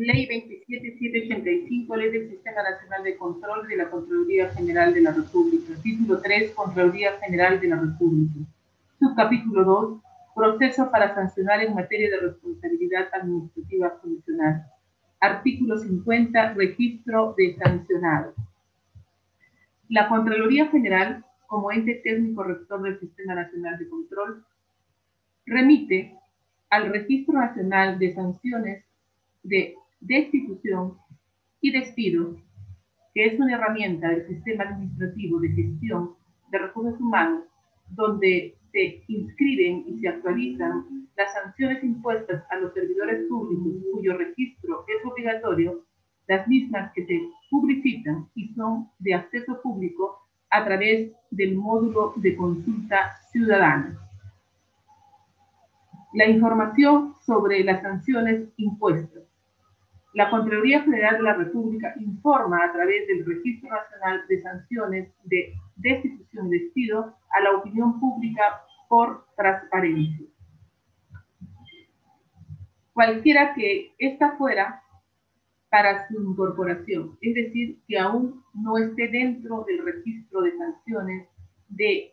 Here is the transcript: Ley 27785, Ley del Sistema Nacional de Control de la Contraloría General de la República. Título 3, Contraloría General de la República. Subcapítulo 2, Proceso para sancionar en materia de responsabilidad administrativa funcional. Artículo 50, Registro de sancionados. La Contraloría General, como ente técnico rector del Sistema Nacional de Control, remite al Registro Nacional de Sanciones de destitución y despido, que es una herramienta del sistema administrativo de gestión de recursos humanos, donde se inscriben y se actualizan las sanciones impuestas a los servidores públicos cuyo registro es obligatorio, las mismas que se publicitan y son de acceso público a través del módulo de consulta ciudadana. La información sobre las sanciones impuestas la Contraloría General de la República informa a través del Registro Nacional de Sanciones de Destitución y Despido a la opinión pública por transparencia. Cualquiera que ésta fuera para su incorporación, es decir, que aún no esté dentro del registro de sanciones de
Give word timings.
Ley 0.00 0.26
27785, 0.26 1.94
Ley 1.94 2.10
del 2.10 2.30
Sistema 2.30 2.62
Nacional 2.62 3.04
de 3.04 3.18
Control 3.18 3.68
de 3.68 3.76
la 3.76 3.90
Contraloría 3.90 4.48
General 4.48 4.94
de 4.94 5.02
la 5.02 5.12
República. 5.12 5.74
Título 5.82 6.22
3, 6.22 6.52
Contraloría 6.52 7.18
General 7.18 7.60
de 7.60 7.68
la 7.68 7.76
República. 7.76 8.40
Subcapítulo 8.98 9.62
2, 9.62 10.00
Proceso 10.34 10.90
para 10.90 11.14
sancionar 11.14 11.62
en 11.62 11.74
materia 11.74 12.08
de 12.08 12.28
responsabilidad 12.28 13.08
administrativa 13.12 13.90
funcional. 14.00 14.64
Artículo 15.20 15.76
50, 15.76 16.54
Registro 16.54 17.34
de 17.36 17.56
sancionados. 17.56 18.34
La 19.90 20.08
Contraloría 20.08 20.68
General, 20.68 21.22
como 21.46 21.72
ente 21.72 21.96
técnico 21.96 22.42
rector 22.42 22.80
del 22.80 22.98
Sistema 23.00 23.34
Nacional 23.34 23.78
de 23.78 23.88
Control, 23.90 24.46
remite 25.44 26.16
al 26.70 26.88
Registro 26.90 27.34
Nacional 27.34 27.98
de 27.98 28.14
Sanciones 28.14 28.84
de 29.42 29.74
destitución 30.00 30.96
y 31.60 31.72
despido, 31.72 32.36
que 33.14 33.26
es 33.26 33.38
una 33.38 33.54
herramienta 33.54 34.08
del 34.08 34.26
sistema 34.26 34.64
administrativo 34.64 35.40
de 35.40 35.48
gestión 35.50 36.14
de 36.50 36.58
recursos 36.58 37.00
humanos, 37.00 37.44
donde 37.90 38.56
se 38.72 39.02
inscriben 39.08 39.84
y 39.86 39.98
se 40.00 40.08
actualizan 40.08 41.08
las 41.16 41.32
sanciones 41.34 41.82
impuestas 41.82 42.42
a 42.50 42.56
los 42.56 42.72
servidores 42.72 43.28
públicos 43.28 43.72
cuyo 43.92 44.16
registro 44.16 44.84
es 44.88 45.04
obligatorio, 45.04 45.84
las 46.28 46.46
mismas 46.46 46.92
que 46.94 47.04
se 47.06 47.20
publicitan 47.50 48.28
y 48.34 48.54
son 48.54 48.88
de 49.00 49.14
acceso 49.14 49.60
público 49.60 50.18
a 50.50 50.64
través 50.64 51.12
del 51.30 51.56
módulo 51.56 52.14
de 52.16 52.36
consulta 52.36 53.16
ciudadana. 53.32 53.98
La 56.14 56.26
información 56.28 57.14
sobre 57.24 57.62
las 57.64 57.82
sanciones 57.82 58.48
impuestas 58.56 59.29
la 60.12 60.28
Contraloría 60.28 60.82
General 60.82 61.16
de 61.18 61.22
la 61.22 61.34
República 61.34 61.94
informa 62.00 62.64
a 62.64 62.72
través 62.72 63.06
del 63.06 63.24
Registro 63.24 63.70
Nacional 63.70 64.24
de 64.28 64.42
Sanciones 64.42 65.08
de 65.24 65.54
Destitución 65.76 66.48
y 66.48 66.58
Despido 66.58 67.16
a 67.30 67.42
la 67.42 67.56
opinión 67.56 68.00
pública 68.00 68.42
por 68.88 69.24
transparencia. 69.36 70.26
Cualquiera 72.92 73.54
que 73.54 73.94
ésta 73.98 74.36
fuera 74.36 74.82
para 75.70 76.08
su 76.08 76.20
incorporación, 76.20 77.16
es 77.20 77.34
decir, 77.34 77.78
que 77.86 77.98
aún 77.98 78.42
no 78.52 78.76
esté 78.78 79.08
dentro 79.08 79.64
del 79.68 79.84
registro 79.84 80.42
de 80.42 80.58
sanciones 80.58 81.28
de 81.68 82.12